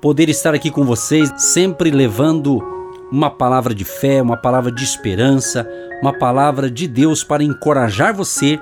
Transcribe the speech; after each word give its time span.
poder 0.00 0.28
estar 0.28 0.54
aqui 0.54 0.70
com 0.70 0.84
vocês, 0.84 1.30
sempre 1.36 1.90
levando 1.90 2.58
uma 3.12 3.28
palavra 3.28 3.74
de 3.74 3.84
fé, 3.84 4.22
uma 4.22 4.36
palavra 4.36 4.72
de 4.72 4.82
esperança, 4.82 5.68
uma 6.00 6.16
palavra 6.16 6.70
de 6.70 6.88
Deus 6.88 7.22
para 7.22 7.44
encorajar 7.44 8.14
você 8.14 8.58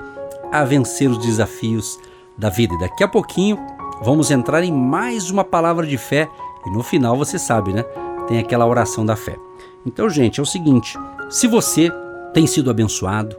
a 0.50 0.64
vencer 0.64 1.08
os 1.08 1.18
desafios 1.18 1.98
da 2.36 2.48
vida. 2.48 2.74
E 2.74 2.78
daqui 2.80 3.04
a 3.04 3.08
pouquinho 3.08 3.58
vamos 4.02 4.30
entrar 4.30 4.64
em 4.64 4.72
mais 4.72 5.30
uma 5.30 5.44
palavra 5.44 5.86
de 5.86 5.96
fé 5.96 6.28
e 6.66 6.70
no 6.70 6.82
final 6.82 7.16
você 7.16 7.38
sabe, 7.38 7.72
né? 7.72 7.84
Tem 8.26 8.38
aquela 8.38 8.66
oração 8.66 9.06
da 9.06 9.14
fé. 9.14 9.36
Então, 9.86 10.10
gente, 10.10 10.40
é 10.40 10.42
o 10.42 10.46
seguinte: 10.46 10.98
se 11.30 11.46
você 11.46 11.92
tem 12.34 12.46
sido 12.46 12.70
abençoado, 12.70 13.36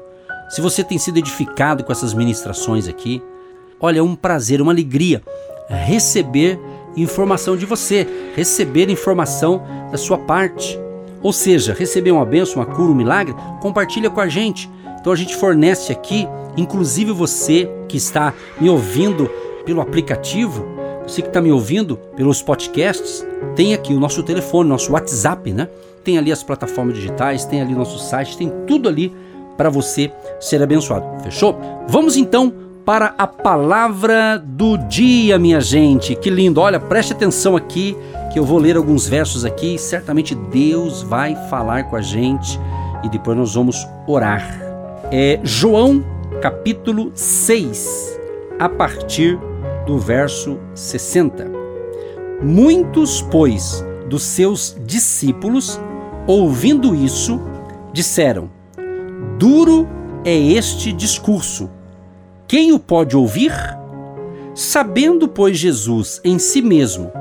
se 0.49 0.61
você 0.61 0.83
tem 0.83 0.97
sido 0.97 1.17
edificado 1.17 1.83
com 1.83 1.91
essas 1.91 2.13
ministrações 2.13 2.87
aqui, 2.87 3.21
olha, 3.79 3.99
é 3.99 4.03
um 4.03 4.15
prazer, 4.15 4.61
uma 4.61 4.71
alegria 4.71 5.21
receber 5.69 6.59
informação 7.01 7.55
de 7.55 7.65
você, 7.65 8.07
receber 8.35 8.89
informação 8.89 9.61
da 9.91 9.97
sua 9.97 10.17
parte. 10.17 10.79
Ou 11.21 11.33
seja, 11.33 11.73
receber 11.73 12.11
uma 12.11 12.25
benção, 12.25 12.61
uma 12.61 12.65
cura, 12.65 12.91
um 12.91 12.95
milagre, 12.95 13.35
compartilha 13.61 14.09
com 14.09 14.21
a 14.21 14.27
gente. 14.27 14.69
Então 14.99 15.11
a 15.11 15.15
gente 15.15 15.35
fornece 15.35 15.91
aqui, 15.91 16.27
inclusive 16.55 17.11
você 17.11 17.69
que 17.87 17.97
está 17.97 18.33
me 18.59 18.69
ouvindo 18.69 19.29
pelo 19.65 19.81
aplicativo, 19.81 20.65
você 21.03 21.21
que 21.21 21.27
está 21.27 21.41
me 21.41 21.51
ouvindo 21.51 21.97
pelos 22.15 22.41
podcasts, 22.41 23.25
tem 23.55 23.73
aqui 23.73 23.93
o 23.93 23.99
nosso 23.99 24.23
telefone, 24.23 24.69
nosso 24.69 24.91
WhatsApp, 24.93 25.51
né? 25.51 25.67
Tem 26.03 26.17
ali 26.17 26.31
as 26.31 26.43
plataformas 26.43 26.95
digitais, 26.95 27.45
tem 27.45 27.61
ali 27.61 27.73
nosso 27.73 27.99
site, 27.99 28.37
tem 28.37 28.51
tudo 28.67 28.87
ali 28.87 29.13
para 29.57 29.69
você 29.69 30.11
ser 30.39 30.61
abençoado. 30.61 31.05
Fechou? 31.21 31.59
Vamos 31.87 32.15
então 32.15 32.53
para 32.89 33.13
a 33.19 33.27
palavra 33.27 34.39
do 34.43 34.75
dia, 34.75 35.37
minha 35.37 35.61
gente. 35.61 36.15
Que 36.15 36.27
lindo! 36.27 36.59
Olha, 36.59 36.79
preste 36.79 37.13
atenção 37.13 37.55
aqui, 37.55 37.95
que 38.33 38.39
eu 38.39 38.43
vou 38.43 38.57
ler 38.57 38.75
alguns 38.75 39.07
versos 39.07 39.45
aqui. 39.45 39.77
Certamente 39.77 40.33
Deus 40.33 41.03
vai 41.03 41.35
falar 41.51 41.83
com 41.83 41.95
a 41.95 42.01
gente 42.01 42.59
e 43.03 43.09
depois 43.09 43.37
nós 43.37 43.53
vamos 43.53 43.87
orar. 44.07 44.59
É 45.11 45.39
João, 45.43 46.03
capítulo 46.41 47.11
6, 47.13 48.19
a 48.57 48.67
partir 48.67 49.39
do 49.85 49.99
verso 49.99 50.57
60. 50.73 51.45
Muitos, 52.41 53.21
pois, 53.21 53.85
dos 54.09 54.23
seus 54.23 54.75
discípulos, 54.83 55.79
ouvindo 56.25 56.95
isso, 56.95 57.39
disseram: 57.93 58.49
Duro 59.37 59.87
é 60.25 60.35
este 60.35 60.91
discurso 60.91 61.69
quem 62.49 62.71
o 62.71 62.79
pode 62.79 63.15
ouvir? 63.15 63.53
Sabendo, 64.55 65.27
pois, 65.27 65.55
Jesus 65.55 66.19
em 66.23 66.39
si 66.39 66.63
mesmo 66.63 67.11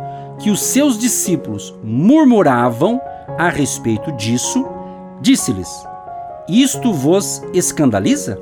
que 0.40 0.50
os 0.50 0.62
seus 0.62 0.98
discípulos 0.98 1.74
murmuravam 1.84 2.98
a 3.36 3.50
respeito 3.50 4.10
disso, 4.12 4.66
disse-lhes: 5.20 5.68
Isto 6.48 6.94
vos 6.94 7.42
escandaliza? 7.52 8.40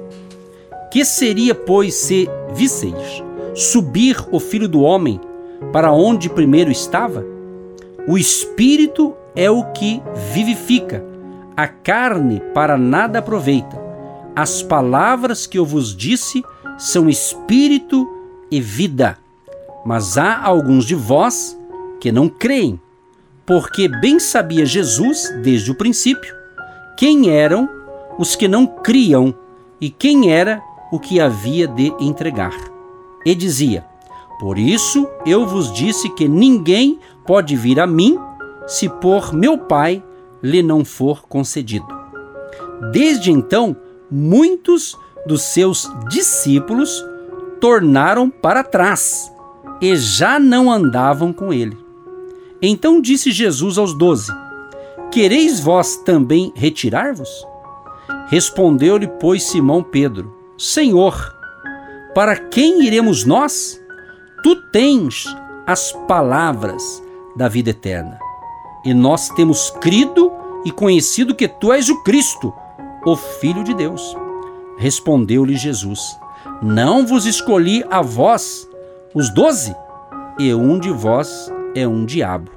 Que 0.92 1.05
seria, 1.05 1.57
pois, 1.57 1.92
se 1.92 2.30
visseis 2.55 3.20
subir 3.52 4.25
o 4.30 4.39
filho 4.39 4.69
do 4.69 4.83
homem 4.83 5.20
para 5.73 5.91
onde 5.91 6.30
primeiro 6.30 6.70
estava? 6.70 7.27
O 8.07 8.17
espírito 8.17 9.13
é 9.35 9.51
o 9.51 9.64
que 9.73 10.01
vivifica, 10.33 11.05
a 11.57 11.67
carne 11.67 12.41
para 12.55 12.79
nada 12.79 13.19
aproveita. 13.19 13.85
As 14.36 14.63
palavras 14.63 15.48
que 15.48 15.58
eu 15.58 15.64
vos 15.64 15.96
disse 15.96 16.45
são 16.79 17.09
espírito 17.09 18.09
e 18.51 18.61
vida. 18.61 19.19
Mas 19.85 20.19
há 20.19 20.42
alguns 20.42 20.85
de 20.85 20.95
vós 20.95 21.59
que 22.01 22.11
não 22.11 22.29
creem, 22.29 22.81
porque 23.45 23.89
bem 23.89 24.19
sabia 24.19 24.67
Jesus, 24.67 25.33
desde 25.42 25.70
o 25.70 25.75
princípio, 25.75 26.35
quem 26.97 27.31
eram 27.31 27.69
os 28.19 28.35
que 28.35 28.48
não 28.48 28.67
criam 28.67 29.35
e 29.81 29.91
quem 29.91 30.33
era 30.33 30.63
o 30.91 30.98
que 30.98 31.20
havia 31.20 31.69
de 31.69 31.92
entregar. 32.01 32.55
E 33.25 33.35
dizia: 33.35 33.85
Por 34.41 34.58
isso 34.58 35.08
eu 35.25 35.47
vos 35.47 35.73
disse 35.73 36.08
que 36.11 36.29
ninguém 36.29 36.98
pode 37.25 37.57
vir 37.57 37.81
a 37.81 37.87
mim 37.87 38.19
se 38.67 38.89
por 38.89 39.33
meu 39.33 39.58
Pai 39.58 40.03
lhe 40.43 40.63
não 40.63 40.85
for 40.85 41.23
concedido. 41.23 41.87
Desde 42.93 43.31
então, 43.31 43.77
muitos 44.11 44.97
dos 45.27 45.42
seus 45.42 45.91
discípulos 46.09 47.05
tornaram 47.61 48.31
para 48.31 48.63
trás 48.63 49.33
e 49.81 49.97
já 49.97 50.39
não 50.39 50.70
andavam 50.70 51.33
com 51.33 51.53
ele. 51.53 51.77
Então 52.63 53.01
disse 53.01 53.31
Jesus 53.31 53.77
aos 53.77 53.97
doze: 53.97 54.33
Quereis 55.11 55.61
vós 55.61 55.97
também 55.97 56.53
retirar-vos? 56.55 57.47
Respondeu-lhe, 58.29 59.07
pois, 59.07 59.45
Simão 59.45 59.83
Pedro: 59.83 60.35
Senhor, 60.57 61.35
para 62.14 62.37
quem 62.37 62.85
iremos 62.85 63.25
nós? 63.25 63.81
Tu 64.43 64.57
tens 64.70 65.27
as 65.67 65.93
palavras 66.07 67.03
da 67.35 67.48
vida 67.48 67.70
eterna. 67.70 68.19
E 68.85 68.95
nós 68.95 69.29
temos 69.31 69.70
crido 69.70 70.33
e 70.64 70.70
conhecido 70.70 71.35
que 71.35 71.48
tu 71.48 71.73
és 71.73 71.89
o 71.89 72.03
Cristo, 72.03 72.55
o 73.05 73.17
Filho 73.17 73.64
de 73.64 73.75
Deus. 73.75 74.17
Respondeu-lhe 74.77 75.57
Jesus: 75.57 76.01
Não 76.63 77.07
vos 77.07 77.27
escolhi 77.27 77.85
a 77.91 78.03
vós, 78.03 78.69
os 79.14 79.33
doze, 79.33 79.75
e 80.39 80.53
um 80.55 80.79
de 80.79 80.91
vós 80.91 81.51
é 81.75 81.87
um 81.87 82.05
diabo. 82.05 82.51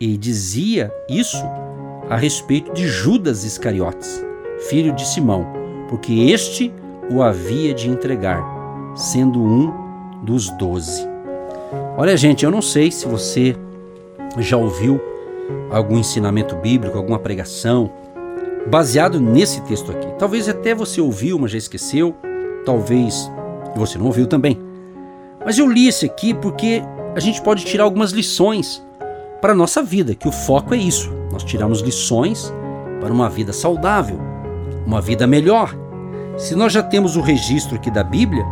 E 0.00 0.16
dizia 0.16 0.92
isso 1.08 1.42
a 2.08 2.16
respeito 2.16 2.72
de 2.72 2.86
Judas 2.86 3.44
Iscariotes, 3.44 4.24
filho 4.68 4.94
de 4.94 5.06
Simão, 5.06 5.46
porque 5.88 6.12
este 6.30 6.72
o 7.10 7.22
havia 7.22 7.74
de 7.74 7.88
entregar, 7.88 8.44
sendo 8.94 9.40
um 9.40 9.72
dos 10.22 10.50
doze. 10.50 11.06
Olha, 11.96 12.16
gente, 12.16 12.44
eu 12.44 12.50
não 12.50 12.62
sei 12.62 12.90
se 12.90 13.06
você 13.08 13.56
já 14.38 14.56
ouviu 14.56 15.00
algum 15.70 15.98
ensinamento 15.98 16.54
bíblico, 16.56 16.96
alguma 16.96 17.18
pregação, 17.18 17.90
baseado 18.66 19.20
nesse 19.20 19.60
texto 19.62 19.90
aqui. 19.90 20.08
Talvez 20.18 20.48
até 20.48 20.74
você 20.74 21.00
ouviu, 21.00 21.38
mas 21.38 21.52
já 21.52 21.58
esqueceu. 21.58 22.14
Talvez 22.64 23.30
você 23.76 23.98
não 23.98 24.06
ouviu 24.06 24.26
também. 24.26 24.58
Mas 25.44 25.58
eu 25.58 25.66
li 25.66 25.88
esse 25.88 26.06
aqui 26.06 26.34
porque 26.34 26.82
a 27.14 27.20
gente 27.20 27.40
pode 27.40 27.64
tirar 27.64 27.84
algumas 27.84 28.10
lições 28.12 28.84
para 29.40 29.52
a 29.52 29.56
nossa 29.56 29.82
vida, 29.82 30.14
que 30.14 30.28
o 30.28 30.32
foco 30.32 30.74
é 30.74 30.76
isso. 30.76 31.10
Nós 31.32 31.44
tiramos 31.44 31.80
lições 31.80 32.52
para 33.00 33.12
uma 33.12 33.30
vida 33.30 33.52
saudável, 33.52 34.18
uma 34.84 35.00
vida 35.00 35.26
melhor. 35.26 35.74
Se 36.36 36.54
nós 36.54 36.72
já 36.72 36.82
temos 36.82 37.16
o 37.16 37.20
registro 37.20 37.76
aqui 37.76 37.90
da 37.90 38.02
Bíblia, 38.02 38.44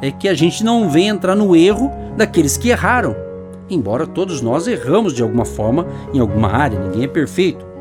é 0.00 0.10
que 0.10 0.28
a 0.28 0.34
gente 0.34 0.64
não 0.64 0.90
vem 0.90 1.08
entrar 1.08 1.36
no 1.36 1.54
erro 1.54 1.90
daqueles 2.16 2.56
que 2.56 2.70
erraram. 2.70 3.14
Embora 3.70 4.06
todos 4.06 4.40
nós 4.40 4.66
erramos 4.66 5.14
de 5.14 5.22
alguma 5.22 5.44
forma 5.44 5.86
em 6.12 6.18
alguma 6.18 6.48
área, 6.48 6.78
ninguém 6.78 7.04
é 7.04 7.08
perfeito. 7.08 7.71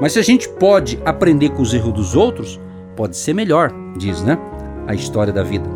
Mas 0.00 0.12
se 0.12 0.18
a 0.18 0.22
gente 0.22 0.48
pode 0.48 1.00
aprender 1.04 1.50
com 1.50 1.62
os 1.62 1.72
erros 1.72 1.92
dos 1.92 2.14
outros, 2.14 2.60
pode 2.94 3.16
ser 3.16 3.34
melhor, 3.34 3.72
diz, 3.96 4.22
né? 4.22 4.38
A 4.86 4.94
história 4.94 5.32
da 5.32 5.42
vida. 5.42 5.68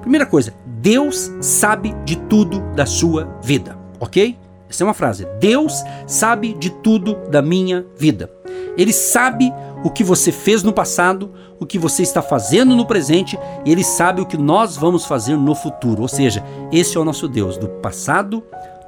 Primeira 0.00 0.26
coisa, 0.26 0.54
Deus 0.64 1.32
sabe 1.40 1.94
de 2.04 2.16
tudo 2.16 2.60
da 2.74 2.86
sua 2.86 3.38
vida, 3.42 3.76
ok? 3.98 4.36
Essa 4.68 4.84
é 4.84 4.86
uma 4.86 4.94
frase. 4.94 5.26
Deus 5.40 5.82
sabe 6.06 6.54
de 6.54 6.70
tudo 6.70 7.14
da 7.30 7.40
minha 7.40 7.86
vida. 7.96 8.30
Ele 8.76 8.92
sabe 8.92 9.52
o 9.84 9.90
que 9.90 10.02
você 10.02 10.32
fez 10.32 10.62
no 10.62 10.72
passado, 10.72 11.30
o 11.60 11.66
que 11.66 11.78
você 11.78 12.02
está 12.02 12.20
fazendo 12.22 12.74
no 12.74 12.86
presente, 12.86 13.38
e 13.64 13.70
ele 13.70 13.84
sabe 13.84 14.20
o 14.20 14.26
que 14.26 14.36
nós 14.36 14.76
vamos 14.76 15.04
fazer 15.04 15.36
no 15.36 15.54
futuro. 15.54 16.02
Ou 16.02 16.08
seja, 16.08 16.44
esse 16.72 16.96
é 16.96 17.00
o 17.00 17.04
nosso 17.04 17.28
Deus, 17.28 17.56
do 17.56 17.68
passado, 17.68 18.42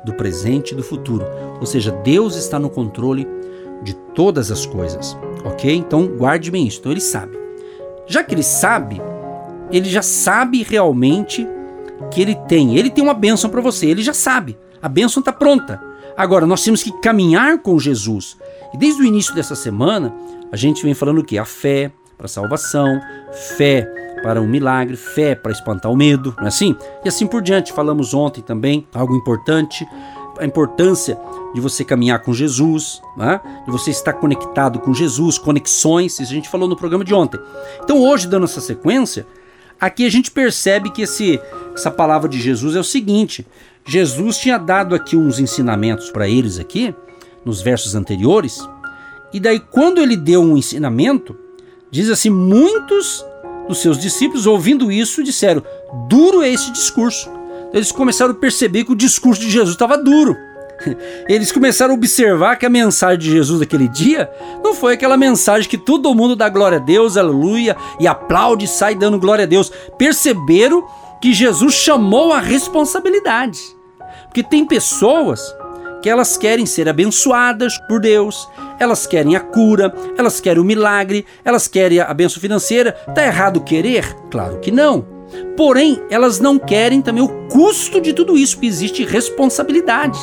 do 0.04 0.12
presente 0.14 0.72
e 0.72 0.76
do 0.76 0.82
futuro. 0.82 1.24
Ou 1.60 1.66
seja, 1.66 1.92
Deus 1.92 2.36
está 2.36 2.58
no 2.58 2.70
controle 2.70 3.26
de 3.82 3.94
todas 4.14 4.50
as 4.50 4.66
coisas, 4.66 5.16
ok? 5.44 5.74
Então 5.74 6.06
guarde 6.06 6.50
bem 6.50 6.66
isso. 6.66 6.80
Então 6.80 6.92
ele 6.92 7.00
sabe. 7.00 7.38
Já 8.06 8.22
que 8.22 8.34
ele 8.34 8.42
sabe, 8.42 9.00
ele 9.70 9.88
já 9.88 10.02
sabe 10.02 10.62
realmente 10.62 11.46
que 12.10 12.20
ele 12.20 12.34
tem. 12.48 12.76
Ele 12.76 12.90
tem 12.90 13.02
uma 13.02 13.14
bênção 13.14 13.50
para 13.50 13.60
você. 13.60 13.86
Ele 13.86 14.02
já 14.02 14.14
sabe. 14.14 14.56
A 14.80 14.88
bênção 14.88 15.20
está 15.20 15.32
pronta. 15.32 15.80
Agora, 16.16 16.46
nós 16.46 16.62
temos 16.62 16.82
que 16.82 16.92
caminhar 17.00 17.58
com 17.58 17.78
Jesus. 17.78 18.36
E 18.72 18.78
desde 18.78 19.02
o 19.02 19.04
início 19.04 19.34
dessa 19.34 19.54
semana, 19.54 20.14
a 20.50 20.56
gente 20.56 20.82
vem 20.82 20.94
falando 20.94 21.18
o 21.18 21.24
que? 21.24 21.38
A 21.38 21.44
fé 21.44 21.90
para 22.16 22.28
salvação, 22.28 23.00
fé 23.56 23.86
para 24.22 24.40
um 24.40 24.46
milagre, 24.46 24.96
fé 24.96 25.34
para 25.34 25.52
espantar 25.52 25.92
o 25.92 25.96
medo, 25.96 26.34
não 26.38 26.44
é 26.44 26.48
assim? 26.48 26.74
E 27.04 27.08
assim 27.08 27.26
por 27.26 27.42
diante. 27.42 27.72
Falamos 27.72 28.14
ontem 28.14 28.40
também 28.40 28.86
algo 28.94 29.14
importante, 29.14 29.86
a 30.38 30.44
importância 30.44 31.18
de 31.54 31.60
você 31.60 31.84
caminhar 31.84 32.20
com 32.22 32.32
Jesus, 32.32 33.00
né? 33.16 33.40
de 33.64 33.70
você 33.70 33.90
estar 33.90 34.12
conectado 34.14 34.78
com 34.78 34.92
Jesus, 34.92 35.38
conexões, 35.38 36.12
isso 36.20 36.22
a 36.22 36.34
gente 36.34 36.48
falou 36.48 36.68
no 36.68 36.76
programa 36.76 37.04
de 37.04 37.14
ontem. 37.14 37.40
Então 37.82 38.00
hoje, 38.02 38.26
dando 38.26 38.44
essa 38.44 38.60
sequência, 38.60 39.26
aqui 39.80 40.06
a 40.06 40.10
gente 40.10 40.30
percebe 40.30 40.90
que 40.90 41.02
esse, 41.02 41.40
essa 41.74 41.90
palavra 41.90 42.28
de 42.28 42.40
Jesus 42.40 42.76
é 42.76 42.80
o 42.80 42.84
seguinte: 42.84 43.46
Jesus 43.84 44.38
tinha 44.38 44.58
dado 44.58 44.94
aqui 44.94 45.16
uns 45.16 45.38
ensinamentos 45.38 46.10
para 46.10 46.28
eles 46.28 46.58
aqui, 46.58 46.94
nos 47.44 47.62
versos 47.62 47.94
anteriores, 47.94 48.68
e 49.32 49.40
daí 49.40 49.60
quando 49.60 50.00
ele 50.00 50.16
deu 50.16 50.42
um 50.42 50.56
ensinamento, 50.56 51.36
diz 51.90 52.10
assim, 52.10 52.30
muitos 52.30 53.24
dos 53.68 53.78
seus 53.78 53.98
discípulos 53.98 54.46
ouvindo 54.46 54.90
isso 54.90 55.22
disseram: 55.22 55.62
"Duro 56.08 56.42
é 56.42 56.50
esse 56.50 56.70
discurso". 56.72 57.35
Eles 57.76 57.92
começaram 57.92 58.32
a 58.32 58.34
perceber 58.34 58.84
que 58.84 58.92
o 58.92 58.96
discurso 58.96 59.42
de 59.42 59.50
Jesus 59.50 59.74
estava 59.74 59.98
duro. 59.98 60.34
Eles 61.28 61.52
começaram 61.52 61.92
a 61.92 61.96
observar 61.96 62.56
que 62.56 62.64
a 62.64 62.70
mensagem 62.70 63.18
de 63.18 63.30
Jesus 63.30 63.60
daquele 63.60 63.86
dia 63.86 64.30
não 64.64 64.74
foi 64.74 64.94
aquela 64.94 65.14
mensagem 65.14 65.68
que 65.68 65.76
todo 65.76 66.14
mundo 66.14 66.34
dá 66.34 66.48
glória 66.48 66.78
a 66.78 66.80
Deus, 66.80 67.18
aleluia, 67.18 67.76
e 68.00 68.06
aplaude 68.06 68.64
e 68.64 68.68
sai 68.68 68.94
dando 68.94 69.20
glória 69.20 69.44
a 69.44 69.46
Deus. 69.46 69.70
Perceberam 69.98 70.88
que 71.20 71.34
Jesus 71.34 71.74
chamou 71.74 72.32
a 72.32 72.40
responsabilidade. 72.40 73.60
Porque 74.24 74.42
tem 74.42 74.64
pessoas 74.64 75.42
que 76.02 76.08
elas 76.08 76.38
querem 76.38 76.64
ser 76.64 76.88
abençoadas 76.88 77.76
por 77.88 78.00
Deus, 78.00 78.48
elas 78.78 79.06
querem 79.06 79.36
a 79.36 79.40
cura, 79.40 79.94
elas 80.16 80.40
querem 80.40 80.62
o 80.62 80.64
milagre, 80.64 81.26
elas 81.44 81.68
querem 81.68 82.00
a 82.00 82.14
benção 82.14 82.40
financeira. 82.40 82.92
Tá 83.14 83.26
errado 83.26 83.60
querer? 83.60 84.16
Claro 84.30 84.60
que 84.60 84.70
não. 84.70 85.15
Porém, 85.56 86.00
elas 86.10 86.38
não 86.40 86.58
querem 86.58 87.00
também 87.00 87.22
o 87.22 87.48
custo 87.48 88.00
de 88.00 88.12
tudo 88.12 88.36
isso, 88.36 88.56
porque 88.56 88.66
existe 88.66 89.04
responsabilidade. 89.04 90.18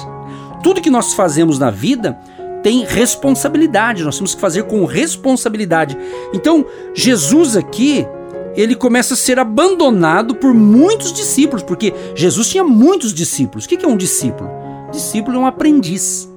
Tudo 0.63 0.81
que 0.81 0.89
nós 0.89 1.13
fazemos 1.13 1.59
na 1.59 1.69
vida 1.69 2.17
tem 2.61 2.85
responsabilidade, 2.85 4.03
nós 4.03 4.15
temos 4.15 4.33
que 4.33 4.41
fazer 4.41 4.63
com 4.63 4.85
responsabilidade. 4.85 5.97
Então, 6.33 6.65
Jesus 6.94 7.57
aqui, 7.57 8.07
ele 8.55 8.75
começa 8.75 9.15
a 9.15 9.17
ser 9.17 9.38
abandonado 9.38 10.35
por 10.35 10.53
muitos 10.53 11.11
discípulos, 11.11 11.63
porque 11.63 11.94
Jesus 12.15 12.50
tinha 12.50 12.63
muitos 12.63 13.13
discípulos. 13.13 13.65
O 13.65 13.67
que 13.67 13.83
é 13.83 13.88
um 13.88 13.97
discípulo? 13.97 14.50
Discípulo 14.91 15.38
é 15.38 15.39
um 15.39 15.45
aprendiz 15.45 16.32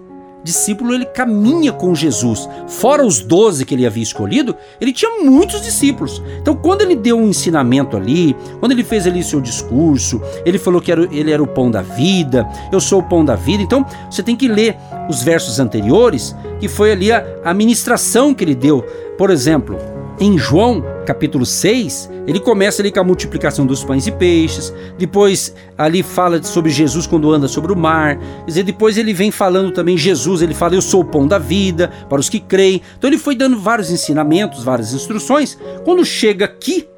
discípulo 0.47 0.95
ele 0.95 1.05
caminha 1.05 1.73
com 1.73 1.95
Jesus. 1.95 2.49
Fora 2.69 3.05
os 3.05 3.21
doze 3.21 3.65
que 3.65 3.75
ele 3.75 3.85
havia 3.85 4.03
escolhido, 4.03 4.57
ele 4.81 4.93
tinha 4.93 5.19
muitos 5.21 5.61
discípulos. 5.61 6.23
Então, 6.41 6.55
quando 6.55 6.83
ele 6.83 6.95
deu 6.95 7.19
um 7.19 7.29
ensinamento 7.29 7.97
ali, 7.97 8.35
quando 8.61 8.73
ele 8.73 8.85
fez 8.85 9.07
ali 9.07 9.23
seu 9.23 9.41
discurso, 9.41 10.23
ele 10.45 10.59
falou 10.59 10.81
que 10.81 10.93
era, 10.93 11.03
ele 11.13 11.33
era 11.33 11.43
o 11.43 11.47
pão 11.47 11.71
da 11.71 11.83
vida, 11.83 12.47
eu 12.73 12.81
sou 12.81 13.01
o 13.01 13.03
pão 13.03 13.25
da 13.25 13.35
vida. 13.35 13.63
Então, 13.63 13.85
você 14.09 14.23
tem 14.23 14.37
que 14.37 14.49
ler 14.49 14.77
os 15.11 15.23
versos 15.23 15.59
anteriores, 15.59 16.35
que 16.61 16.69
foi 16.69 16.93
ali 16.93 17.11
a, 17.11 17.25
a 17.45 17.53
ministração 17.53 18.33
que 18.33 18.45
ele 18.45 18.55
deu. 18.55 18.83
Por 19.19 19.31
exemplo, 19.31 19.77
em 20.19 20.39
João, 20.39 20.83
capítulo 21.05 21.45
6, 21.45 22.11
ele 22.27 22.41
começa 22.41 22.81
ali 22.81 22.91
com 22.91 23.01
a 23.01 23.05
multiplicação 23.05 23.67
dos 23.67 23.85
pães 23.85 24.07
e 24.07 24.13
peixes, 24.13 24.73
depois 24.97 25.55
ali 25.77 26.03
fala 26.03 26.43
sobre 26.43 26.71
Jesus 26.71 27.07
quando 27.07 27.31
anda 27.33 27.47
sobre 27.47 27.71
o 27.71 27.77
mar, 27.77 28.19
quer 28.19 28.47
dizer, 28.47 28.63
depois 28.63 28.97
ele 28.97 29.13
vem 29.13 29.31
falando 29.31 29.73
também 29.73 29.97
Jesus, 29.97 30.41
ele 30.41 30.55
fala 30.55 30.75
eu 30.75 30.81
sou 30.81 31.03
o 31.03 31.05
pão 31.05 31.27
da 31.27 31.39
vida 31.39 31.91
para 32.09 32.19
os 32.19 32.31
que 32.31 32.41
creem. 32.41 32.81
Então 32.97 33.11
ele 33.11 33.19
foi 33.19 33.35
dando 33.35 33.59
vários 33.59 33.91
ensinamentos, 33.91 34.65
várias 34.65 34.95
instruções. 34.95 35.59
Quando 35.85 36.05
chega 36.05 36.47
aqui, 36.47 36.89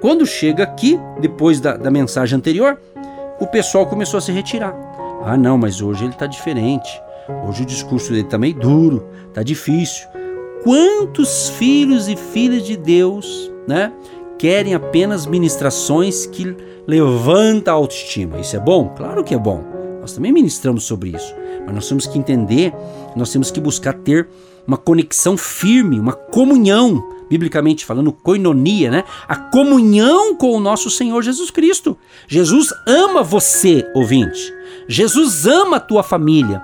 quando 0.00 0.26
chega 0.26 0.64
aqui, 0.64 0.98
depois 1.20 1.60
da, 1.60 1.76
da 1.76 1.90
mensagem 1.90 2.36
anterior, 2.36 2.78
o 3.38 3.46
pessoal 3.46 3.86
começou 3.86 4.18
a 4.18 4.20
se 4.20 4.32
retirar. 4.32 4.74
Ah 5.24 5.36
não, 5.36 5.56
mas 5.56 5.80
hoje 5.80 6.04
ele 6.04 6.12
está 6.12 6.26
diferente. 6.26 7.00
Hoje 7.48 7.62
o 7.62 7.66
discurso 7.66 8.10
dele 8.10 8.22
está 8.22 8.36
meio 8.36 8.54
duro, 8.54 9.08
está 9.28 9.42
difícil. 9.42 10.06
Quantos 10.64 11.50
filhos 11.50 12.08
e 12.08 12.16
filhas 12.16 12.62
de 12.62 12.74
Deus, 12.74 13.52
né, 13.68 13.92
querem 14.38 14.72
apenas 14.72 15.26
ministrações 15.26 16.24
que 16.24 16.56
levantam 16.86 17.74
a 17.74 17.76
autoestima? 17.76 18.40
Isso 18.40 18.56
é 18.56 18.58
bom? 18.58 18.88
Claro 18.96 19.22
que 19.22 19.34
é 19.34 19.38
bom. 19.38 19.62
Nós 20.00 20.12
também 20.12 20.32
ministramos 20.32 20.84
sobre 20.84 21.10
isso, 21.10 21.34
mas 21.66 21.74
nós 21.74 21.86
temos 21.86 22.06
que 22.06 22.18
entender, 22.18 22.72
nós 23.14 23.30
temos 23.30 23.50
que 23.50 23.60
buscar 23.60 23.92
ter 23.92 24.26
uma 24.66 24.78
conexão 24.78 25.36
firme, 25.36 26.00
uma 26.00 26.14
comunhão, 26.14 27.10
biblicamente 27.28 27.84
falando, 27.84 28.10
coinonia, 28.10 28.90
né? 28.90 29.04
A 29.28 29.36
comunhão 29.36 30.34
com 30.34 30.52
o 30.52 30.60
nosso 30.60 30.88
Senhor 30.88 31.22
Jesus 31.22 31.50
Cristo. 31.50 31.94
Jesus 32.26 32.72
ama 32.88 33.22
você, 33.22 33.86
ouvinte. 33.94 34.50
Jesus 34.88 35.46
ama 35.46 35.76
a 35.76 35.80
tua 35.80 36.02
família. 36.02 36.62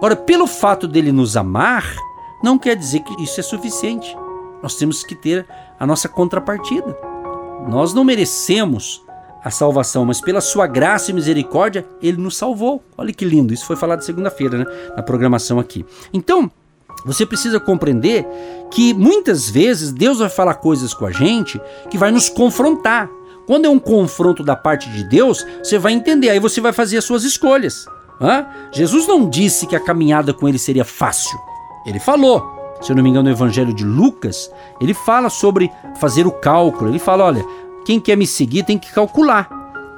Ora, 0.00 0.14
pelo 0.14 0.46
fato 0.46 0.86
dele 0.86 1.10
nos 1.10 1.36
amar, 1.36 1.96
não 2.42 2.58
quer 2.58 2.76
dizer 2.76 3.00
que 3.00 3.22
isso 3.22 3.38
é 3.40 3.42
suficiente. 3.42 4.16
Nós 4.62 4.74
temos 4.76 5.02
que 5.02 5.14
ter 5.14 5.46
a 5.78 5.86
nossa 5.86 6.08
contrapartida. 6.08 6.96
Nós 7.68 7.94
não 7.94 8.04
merecemos 8.04 9.02
a 9.42 9.50
salvação, 9.50 10.04
mas 10.04 10.20
pela 10.20 10.40
sua 10.40 10.66
graça 10.66 11.10
e 11.10 11.14
misericórdia, 11.14 11.86
ele 12.02 12.18
nos 12.18 12.36
salvou. 12.36 12.82
Olha 12.96 13.12
que 13.12 13.24
lindo, 13.24 13.54
isso 13.54 13.66
foi 13.66 13.76
falado 13.76 14.02
segunda-feira, 14.02 14.58
né, 14.58 14.66
na 14.96 15.02
programação 15.02 15.58
aqui. 15.58 15.84
Então, 16.12 16.50
você 17.04 17.24
precisa 17.24 17.58
compreender 17.58 18.26
que 18.70 18.92
muitas 18.92 19.48
vezes 19.48 19.92
Deus 19.92 20.18
vai 20.18 20.28
falar 20.28 20.54
coisas 20.54 20.92
com 20.92 21.06
a 21.06 21.10
gente 21.10 21.60
que 21.88 21.96
vai 21.96 22.10
nos 22.10 22.28
confrontar. 22.28 23.08
Quando 23.46 23.64
é 23.64 23.68
um 23.68 23.78
confronto 23.78 24.44
da 24.44 24.54
parte 24.54 24.90
de 24.90 25.02
Deus, 25.04 25.46
você 25.62 25.78
vai 25.78 25.92
entender, 25.92 26.28
aí 26.28 26.38
você 26.38 26.60
vai 26.60 26.72
fazer 26.72 26.98
as 26.98 27.04
suas 27.04 27.24
escolhas. 27.24 27.86
Hã? 28.20 28.46
Jesus 28.70 29.06
não 29.06 29.28
disse 29.28 29.66
que 29.66 29.74
a 29.74 29.80
caminhada 29.80 30.34
com 30.34 30.46
ele 30.46 30.58
seria 30.58 30.84
fácil. 30.84 31.38
Ele 31.86 31.98
falou, 31.98 32.60
se 32.80 32.90
eu 32.90 32.96
não 32.96 33.02
me 33.02 33.10
engano, 33.10 33.28
no 33.28 33.34
Evangelho 33.34 33.74
de 33.74 33.84
Lucas, 33.84 34.50
ele 34.80 34.94
fala 34.94 35.28
sobre 35.28 35.70
fazer 35.98 36.26
o 36.26 36.32
cálculo. 36.32 36.90
Ele 36.90 36.98
fala: 36.98 37.24
olha, 37.24 37.44
quem 37.84 38.00
quer 38.00 38.16
me 38.16 38.26
seguir 38.26 38.64
tem 38.64 38.78
que 38.78 38.92
calcular, 38.92 39.48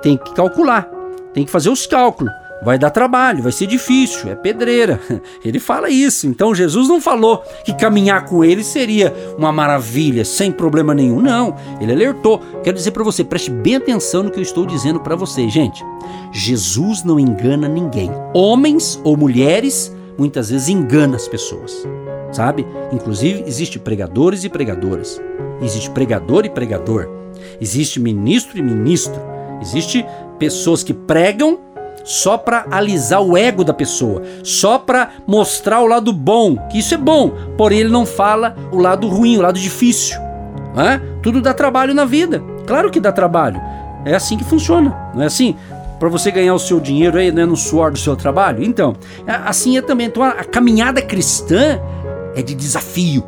tem 0.03 0.17
que 0.17 0.35
calcular, 0.35 0.89
tem 1.33 1.45
que 1.45 1.51
fazer 1.51 1.71
os 1.71 1.87
cálculos. 1.87 2.33
Vai 2.65 2.79
dar 2.79 2.91
trabalho, 2.91 3.43
vai 3.43 3.51
ser 3.51 3.67
difícil, 3.67 4.31
é 4.31 4.37
pedreira. 4.37 5.01
Ele 5.45 5.59
fala 5.59 5.91
isso. 5.91 6.29
Então 6.29 6.55
Jesus 6.55 6.89
não 6.89 7.01
falou 7.01 7.43
que 7.65 7.75
caminhar 7.75 8.25
com 8.27 8.45
ele 8.45 8.63
seria 8.63 9.13
uma 9.37 9.51
maravilha, 9.51 10.25
sem 10.25 10.53
problema 10.53 10.95
nenhum. 10.95 11.21
Não, 11.21 11.57
ele 11.81 11.91
alertou. 11.91 12.41
Quero 12.63 12.77
dizer 12.77 12.93
para 12.93 13.03
você, 13.03 13.25
preste 13.25 13.51
bem 13.51 13.75
atenção 13.75 14.23
no 14.23 14.31
que 14.31 14.39
eu 14.39 14.45
estou 14.45 14.65
dizendo 14.65 15.01
para 15.01 15.17
você, 15.17 15.49
gente. 15.49 15.85
Jesus 16.31 17.03
não 17.03 17.19
engana 17.19 17.67
ninguém. 17.67 18.13
Homens 18.33 19.01
ou 19.03 19.17
mulheres 19.17 19.93
muitas 20.23 20.51
vezes 20.51 20.69
engana 20.69 21.17
as 21.17 21.27
pessoas, 21.27 21.85
sabe? 22.31 22.65
Inclusive, 22.93 23.43
existe 23.45 23.77
pregadores 23.77 24.45
e 24.45 24.49
pregadoras, 24.49 25.21
existe 25.61 25.91
pregador 25.91 26.47
e 26.47 26.49
pregador, 26.49 27.09
existe 27.61 27.99
ministro 27.99 28.57
e 28.57 28.63
ministro, 28.63 29.21
existe 29.61 30.07
pessoas 30.39 30.85
que 30.85 30.95
pregam 30.95 31.59
só 32.05 32.39
para 32.39 32.67
alisar 32.71 33.21
o 33.21 33.37
ego 33.37 33.65
da 33.65 33.75
pessoa, 33.75 34.23
só 34.45 34.79
para 34.79 35.11
mostrar 35.27 35.81
o 35.81 35.89
lado 35.89 36.13
bom, 36.13 36.57
que 36.69 36.79
isso 36.79 36.95
é 36.95 36.99
bom, 36.99 37.33
porém 37.59 37.81
ele 37.81 37.91
não 37.91 38.07
fala 38.07 38.55
o 38.71 38.79
lado 38.79 39.09
ruim, 39.09 39.39
o 39.39 39.43
lado 39.43 39.59
difícil. 39.59 40.21
Né? 40.73 41.03
Tudo 41.21 41.43
dá 41.43 41.53
trabalho 41.53 41.95
na 41.95 42.05
vida, 42.05 42.41
claro 42.65 42.93
que 42.93 43.01
dá 43.01 43.11
trabalho. 43.11 43.61
É 44.05 44.15
assim 44.15 44.37
que 44.37 44.45
funciona, 44.45 45.11
não 45.15 45.23
é 45.23 45.27
assim? 45.27 45.57
Para 46.03 46.09
você 46.09 46.33
ganhar 46.33 46.53
o 46.53 46.59
seu 46.59 46.81
dinheiro 46.81 47.17
aí, 47.17 47.31
né, 47.31 47.47
no 47.47 47.57
suor 47.57 47.93
do 47.93 47.99
seu 47.99 48.17
trabalho? 48.17 48.65
Então, 48.65 48.97
assim 49.25 49.79
é 49.79 49.81
também. 49.81 50.09
Então, 50.09 50.25
a 50.25 50.43
caminhada 50.43 51.01
cristã 51.01 51.81
é 52.35 52.43
de 52.43 52.57
desafio. 52.57 53.23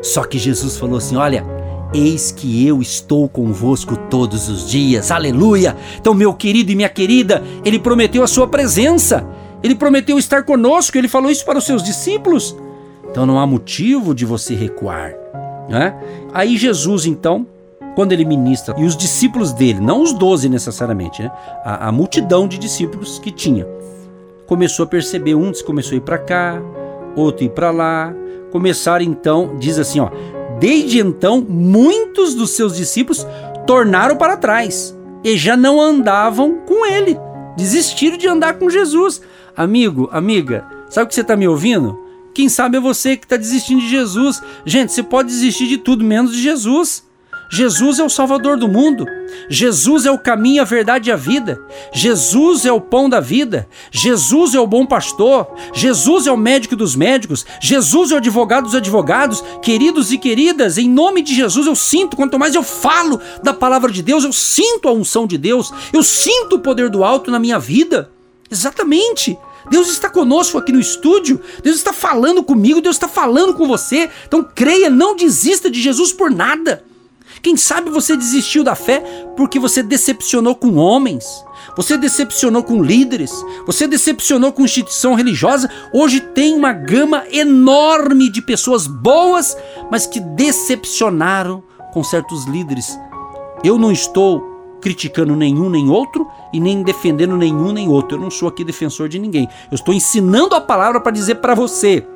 Só 0.00 0.24
que 0.24 0.38
Jesus 0.38 0.78
falou 0.78 0.96
assim: 0.96 1.16
olha, 1.16 1.44
Eis 1.92 2.32
que 2.32 2.66
eu 2.66 2.80
estou 2.80 3.28
convosco 3.28 3.94
todos 4.08 4.48
os 4.48 4.70
dias, 4.70 5.10
aleluia! 5.10 5.76
Então, 6.00 6.14
meu 6.14 6.32
querido 6.32 6.72
e 6.72 6.74
minha 6.74 6.88
querida, 6.88 7.44
ele 7.62 7.78
prometeu 7.78 8.22
a 8.22 8.26
sua 8.26 8.46
presença, 8.48 9.28
ele 9.62 9.74
prometeu 9.74 10.18
estar 10.18 10.44
conosco, 10.44 10.96
ele 10.96 11.08
falou 11.08 11.30
isso 11.30 11.44
para 11.44 11.58
os 11.58 11.66
seus 11.66 11.82
discípulos. 11.82 12.56
Então, 13.10 13.26
não 13.26 13.38
há 13.38 13.46
motivo 13.46 14.14
de 14.14 14.24
você 14.24 14.54
recuar. 14.54 15.12
Né? 15.68 15.94
Aí, 16.32 16.56
Jesus, 16.56 17.04
então, 17.04 17.46
quando 17.94 18.12
ele 18.12 18.24
ministra, 18.24 18.74
e 18.78 18.84
os 18.84 18.96
discípulos 18.96 19.52
dele, 19.52 19.80
não 19.80 20.02
os 20.02 20.12
doze 20.12 20.48
necessariamente, 20.48 21.22
né? 21.22 21.30
a, 21.64 21.88
a 21.88 21.92
multidão 21.92 22.48
de 22.48 22.58
discípulos 22.58 23.18
que 23.18 23.30
tinha, 23.30 23.66
começou 24.46 24.84
a 24.84 24.86
perceber, 24.86 25.34
um 25.34 25.52
começou 25.64 25.94
a 25.94 25.96
ir 25.96 26.00
para 26.00 26.18
cá, 26.18 26.60
outro 27.16 27.44
ir 27.44 27.50
para 27.50 27.70
lá, 27.70 28.14
começaram 28.50 29.04
então, 29.04 29.56
diz 29.58 29.78
assim, 29.78 30.00
ó, 30.00 30.10
desde 30.58 30.98
então 30.98 31.40
muitos 31.40 32.34
dos 32.34 32.50
seus 32.50 32.76
discípulos 32.76 33.26
tornaram 33.66 34.16
para 34.16 34.36
trás 34.36 34.96
e 35.22 35.36
já 35.36 35.56
não 35.56 35.80
andavam 35.80 36.58
com 36.66 36.84
ele, 36.84 37.18
desistiram 37.56 38.16
de 38.16 38.28
andar 38.28 38.54
com 38.54 38.68
Jesus. 38.68 39.22
Amigo, 39.56 40.08
amiga, 40.12 40.64
Sabe 40.94 41.06
o 41.06 41.08
que 41.08 41.14
você 41.16 41.22
está 41.22 41.36
me 41.36 41.48
ouvindo? 41.48 41.98
Quem 42.32 42.48
sabe 42.48 42.76
é 42.76 42.80
você 42.80 43.16
que 43.16 43.24
está 43.24 43.36
desistindo 43.36 43.80
de 43.80 43.88
Jesus. 43.88 44.40
Gente, 44.64 44.92
você 44.92 45.02
pode 45.02 45.28
desistir 45.28 45.66
de 45.66 45.78
tudo 45.78 46.04
menos 46.04 46.32
de 46.32 46.40
Jesus. 46.40 47.03
Jesus 47.50 47.98
é 47.98 48.04
o 48.04 48.08
Salvador 48.08 48.56
do 48.56 48.68
mundo. 48.68 49.06
Jesus 49.48 50.06
é 50.06 50.10
o 50.10 50.18
caminho, 50.18 50.62
a 50.62 50.64
verdade 50.64 51.08
e 51.08 51.12
a 51.12 51.16
vida. 51.16 51.60
Jesus 51.92 52.64
é 52.64 52.72
o 52.72 52.80
pão 52.80 53.08
da 53.08 53.20
vida. 53.20 53.68
Jesus 53.90 54.54
é 54.54 54.60
o 54.60 54.66
bom 54.66 54.86
pastor. 54.86 55.46
Jesus 55.72 56.26
é 56.26 56.32
o 56.32 56.36
médico 56.36 56.76
dos 56.76 56.96
médicos. 56.96 57.44
Jesus 57.60 58.10
é 58.10 58.14
o 58.14 58.18
advogado 58.18 58.64
dos 58.64 58.74
advogados. 58.74 59.42
Queridos 59.62 60.12
e 60.12 60.18
queridas, 60.18 60.78
em 60.78 60.88
nome 60.88 61.22
de 61.22 61.34
Jesus 61.34 61.66
eu 61.66 61.76
sinto, 61.76 62.16
quanto 62.16 62.38
mais 62.38 62.54
eu 62.54 62.62
falo 62.62 63.20
da 63.42 63.52
palavra 63.52 63.90
de 63.90 64.02
Deus, 64.02 64.24
eu 64.24 64.32
sinto 64.32 64.88
a 64.88 64.92
unção 64.92 65.26
de 65.26 65.38
Deus. 65.38 65.72
Eu 65.92 66.02
sinto 66.02 66.56
o 66.56 66.60
poder 66.60 66.88
do 66.88 67.04
alto 67.04 67.30
na 67.30 67.38
minha 67.38 67.58
vida. 67.58 68.10
Exatamente. 68.50 69.36
Deus 69.70 69.88
está 69.88 70.10
conosco 70.10 70.58
aqui 70.58 70.72
no 70.72 70.80
estúdio, 70.80 71.40
Deus 71.62 71.76
está 71.76 71.90
falando 71.92 72.42
comigo, 72.42 72.82
Deus 72.82 72.96
está 72.96 73.08
falando 73.08 73.54
com 73.54 73.66
você. 73.66 74.10
Então 74.26 74.46
creia, 74.54 74.90
não 74.90 75.16
desista 75.16 75.70
de 75.70 75.80
Jesus 75.80 76.12
por 76.12 76.30
nada. 76.30 76.84
Quem 77.44 77.58
sabe 77.58 77.90
você 77.90 78.16
desistiu 78.16 78.64
da 78.64 78.74
fé 78.74 79.00
porque 79.36 79.58
você 79.58 79.82
decepcionou 79.82 80.54
com 80.54 80.76
homens, 80.76 81.44
você 81.76 81.98
decepcionou 81.98 82.62
com 82.62 82.82
líderes, 82.82 83.30
você 83.66 83.86
decepcionou 83.86 84.50
com 84.50 84.64
instituição 84.64 85.12
religiosa. 85.12 85.70
Hoje 85.92 86.20
tem 86.20 86.54
uma 86.54 86.72
gama 86.72 87.24
enorme 87.30 88.30
de 88.30 88.40
pessoas 88.40 88.86
boas, 88.86 89.54
mas 89.90 90.06
que 90.06 90.20
decepcionaram 90.20 91.62
com 91.92 92.02
certos 92.02 92.46
líderes. 92.46 92.98
Eu 93.62 93.76
não 93.76 93.92
estou 93.92 94.42
criticando 94.80 95.36
nenhum 95.36 95.68
nem 95.68 95.90
outro 95.90 96.26
e 96.50 96.58
nem 96.58 96.82
defendendo 96.82 97.36
nenhum 97.36 97.72
nem 97.72 97.90
outro. 97.90 98.16
Eu 98.16 98.22
não 98.22 98.30
sou 98.30 98.48
aqui 98.48 98.64
defensor 98.64 99.06
de 99.06 99.18
ninguém. 99.18 99.46
Eu 99.70 99.74
estou 99.74 99.92
ensinando 99.92 100.54
a 100.54 100.62
palavra 100.62 100.98
para 100.98 101.12
dizer 101.12 101.34
para 101.36 101.54
você 101.54 102.06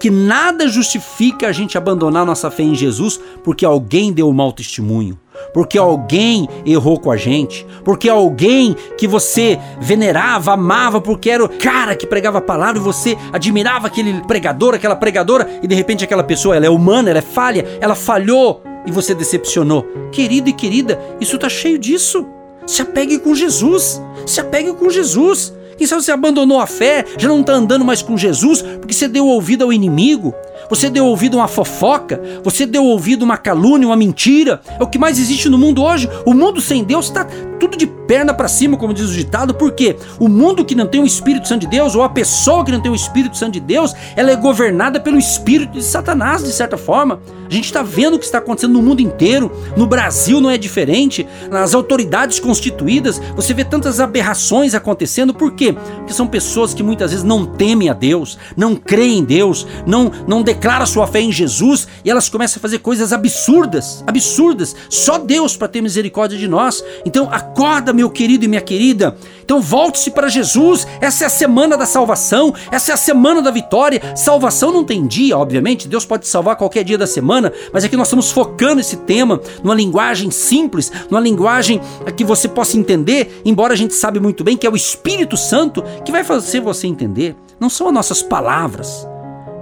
que 0.00 0.10
nada 0.10 0.66
justifica 0.66 1.46
a 1.46 1.52
gente 1.52 1.76
abandonar 1.76 2.24
nossa 2.24 2.50
fé 2.50 2.62
em 2.62 2.74
Jesus 2.74 3.20
porque 3.44 3.64
alguém 3.66 4.12
deu 4.12 4.28
um 4.28 4.32
mau 4.32 4.50
testemunho, 4.50 5.18
porque 5.52 5.76
alguém 5.76 6.48
errou 6.64 6.98
com 6.98 7.10
a 7.10 7.16
gente, 7.18 7.66
porque 7.84 8.08
alguém 8.08 8.74
que 8.96 9.06
você 9.06 9.58
venerava, 9.78 10.52
amava, 10.52 11.00
porque 11.00 11.28
era 11.28 11.44
o 11.44 11.48
cara 11.48 11.94
que 11.94 12.06
pregava 12.06 12.38
a 12.38 12.42
palavra 12.42 12.80
e 12.80 12.82
você 12.82 13.16
admirava 13.30 13.86
aquele 13.86 14.22
pregador, 14.22 14.74
aquela 14.74 14.96
pregadora 14.96 15.48
e 15.62 15.66
de 15.66 15.74
repente 15.74 16.02
aquela 16.02 16.24
pessoa, 16.24 16.56
ela 16.56 16.66
é 16.66 16.70
humana, 16.70 17.10
ela 17.10 17.18
é 17.18 17.22
falha, 17.22 17.66
ela 17.78 17.94
falhou 17.94 18.62
e 18.86 18.90
você 18.90 19.14
decepcionou. 19.14 19.86
Querido 20.10 20.48
e 20.48 20.52
querida, 20.54 20.98
isso 21.20 21.38
tá 21.38 21.48
cheio 21.48 21.78
disso. 21.78 22.26
Se 22.66 22.80
apegue 22.80 23.18
com 23.18 23.34
Jesus. 23.34 24.00
Se 24.26 24.40
apegue 24.40 24.72
com 24.72 24.88
Jesus. 24.88 25.52
Quem 25.80 25.86
sabe 25.86 26.02
você 26.02 26.12
abandonou 26.12 26.60
a 26.60 26.66
fé, 26.66 27.06
já 27.16 27.26
não 27.26 27.40
está 27.40 27.54
andando 27.54 27.86
mais 27.86 28.02
com 28.02 28.14
Jesus 28.14 28.60
porque 28.60 28.92
você 28.92 29.08
deu 29.08 29.26
ouvido 29.26 29.64
ao 29.64 29.72
inimigo, 29.72 30.34
você 30.68 30.90
deu 30.90 31.06
ouvido 31.06 31.38
a 31.38 31.40
uma 31.40 31.48
fofoca, 31.48 32.20
você 32.44 32.66
deu 32.66 32.84
ouvido 32.84 33.22
a 33.22 33.24
uma 33.24 33.38
calúnia, 33.38 33.88
uma 33.88 33.96
mentira. 33.96 34.60
É 34.78 34.82
o 34.82 34.86
que 34.86 34.98
mais 34.98 35.18
existe 35.18 35.48
no 35.48 35.56
mundo 35.56 35.82
hoje. 35.82 36.06
O 36.26 36.34
mundo 36.34 36.60
sem 36.60 36.84
Deus 36.84 37.06
está 37.06 37.26
tudo 37.58 37.76
de 37.76 37.86
perna 37.86 38.32
para 38.32 38.48
cima, 38.48 38.76
como 38.76 38.94
diz 38.94 39.08
o 39.08 39.12
ditado, 39.12 39.54
porque 39.54 39.96
o 40.18 40.28
mundo 40.28 40.64
que 40.64 40.74
não 40.74 40.86
tem 40.86 41.00
o 41.00 41.06
Espírito 41.06 41.46
Santo 41.46 41.60
de 41.60 41.66
Deus, 41.68 41.94
ou 41.94 42.02
a 42.02 42.08
pessoa 42.08 42.64
que 42.64 42.72
não 42.72 42.80
tem 42.80 42.90
o 42.90 42.94
Espírito 42.94 43.36
Santo 43.36 43.52
de 43.52 43.60
Deus, 43.60 43.94
ela 44.16 44.30
é 44.30 44.36
governada 44.36 44.98
pelo 44.98 45.18
Espírito 45.18 45.72
de 45.72 45.84
Satanás, 45.84 46.42
de 46.42 46.52
certa 46.52 46.76
forma. 46.76 47.20
A 47.48 47.52
gente 47.52 47.66
está 47.66 47.82
vendo 47.82 48.14
o 48.14 48.18
que 48.18 48.24
está 48.24 48.38
acontecendo 48.38 48.72
no 48.72 48.82
mundo 48.82 49.00
inteiro, 49.00 49.52
no 49.76 49.86
Brasil 49.86 50.40
não 50.40 50.48
é 50.50 50.56
diferente, 50.56 51.26
nas 51.50 51.74
autoridades 51.74 52.40
constituídas, 52.40 53.20
você 53.36 53.52
vê 53.52 53.64
tantas 53.64 54.00
aberrações 54.00 54.74
acontecendo, 54.74 55.34
por 55.34 55.52
quê? 55.52 55.69
Porque 55.74 56.12
são 56.12 56.26
pessoas 56.26 56.74
que 56.74 56.82
muitas 56.82 57.10
vezes 57.10 57.24
não 57.24 57.44
temem 57.44 57.88
a 57.88 57.92
Deus, 57.92 58.38
não 58.56 58.74
creem 58.76 59.18
em 59.18 59.24
Deus, 59.24 59.66
não, 59.86 60.10
não 60.26 60.42
declaram 60.42 60.86
sua 60.86 61.06
fé 61.06 61.20
em 61.20 61.32
Jesus, 61.32 61.86
e 62.04 62.10
elas 62.10 62.28
começam 62.28 62.58
a 62.58 62.62
fazer 62.62 62.78
coisas 62.78 63.12
absurdas, 63.12 64.02
absurdas, 64.06 64.74
só 64.88 65.18
Deus 65.18 65.56
para 65.56 65.68
ter 65.68 65.80
misericórdia 65.80 66.38
de 66.38 66.48
nós. 66.48 66.84
Então 67.04 67.28
acorda, 67.30 67.92
meu 67.92 68.10
querido 68.10 68.44
e 68.44 68.48
minha 68.48 68.60
querida, 68.60 69.16
então 69.42 69.60
volte-se 69.60 70.10
para 70.10 70.28
Jesus. 70.28 70.86
Essa 71.00 71.24
é 71.24 71.26
a 71.26 71.30
semana 71.30 71.76
da 71.76 71.86
salvação, 71.86 72.54
essa 72.70 72.92
é 72.92 72.94
a 72.94 72.96
semana 72.96 73.42
da 73.42 73.50
vitória. 73.50 74.00
Salvação 74.16 74.72
não 74.72 74.84
tem 74.84 75.06
dia, 75.06 75.36
obviamente, 75.36 75.88
Deus 75.88 76.04
pode 76.04 76.26
salvar 76.28 76.56
qualquer 76.56 76.84
dia 76.84 76.96
da 76.96 77.06
semana, 77.06 77.52
mas 77.72 77.84
aqui 77.84 77.96
nós 77.96 78.06
estamos 78.06 78.30
focando 78.30 78.80
esse 78.80 78.96
tema 78.98 79.40
numa 79.62 79.74
linguagem 79.74 80.30
simples, 80.30 80.90
numa 81.10 81.20
linguagem 81.20 81.80
que 82.16 82.24
você 82.24 82.48
possa 82.48 82.76
entender, 82.76 83.40
embora 83.44 83.72
a 83.72 83.76
gente 83.76 83.94
sabe 83.94 84.20
muito 84.20 84.44
bem 84.44 84.56
que 84.56 84.66
é 84.66 84.70
o 84.70 84.76
Espírito 84.76 85.36
Santo 85.36 85.59
que 86.04 86.12
vai 86.12 86.24
fazer 86.24 86.60
você 86.60 86.86
entender. 86.86 87.36
Não 87.58 87.68
são 87.68 87.88
as 87.88 87.92
nossas 87.92 88.22
palavras, 88.22 89.06